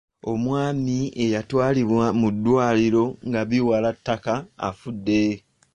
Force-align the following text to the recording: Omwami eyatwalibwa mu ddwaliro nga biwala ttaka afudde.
Omwami 0.31 0.97
eyatwalibwa 1.23 2.05
mu 2.19 2.29
ddwaliro 2.35 3.03
nga 3.27 3.41
biwala 3.49 3.89
ttaka 3.97 4.33
afudde. 4.67 5.21